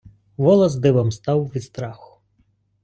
[0.37, 2.19] Волос дибом став від страху.